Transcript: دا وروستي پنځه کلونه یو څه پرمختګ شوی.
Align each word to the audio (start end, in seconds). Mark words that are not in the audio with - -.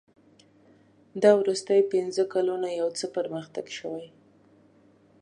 دا 1.21 1.31
وروستي 1.41 1.81
پنځه 1.93 2.23
کلونه 2.33 2.67
یو 2.79 2.87
څه 2.99 3.05
پرمختګ 3.15 3.65
شوی. 3.77 4.05